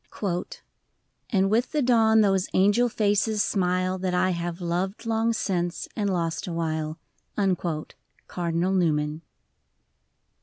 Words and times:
]And 1.29 1.51
with 1.51 1.73
the 1.73 1.83
dawn 1.83 2.21
those 2.21 2.47
angel 2.55 2.89
faces 2.89 3.43
smile 3.43 3.99
That 3.99 4.15
I 4.15 4.31
have 4.31 4.59
loved 4.59 5.05
long 5.05 5.31
since, 5.31 5.87
and 5.95 6.09
lost 6.09 6.47
awhile. 6.47 6.97
Cardinal 8.25 8.71
Newman. 8.73 9.21